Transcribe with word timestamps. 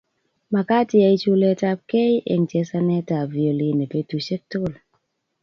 makat 0.53 0.87
iyai 0.97 1.17
chulet 1.23 1.61
ap 1.71 1.79
kei 1.89 2.13
eng 2.33 2.43
chesanet 2.51 3.07
ap 3.19 3.27
violini 3.35 3.85
petusiek 3.91 4.43
tukul 4.51 4.75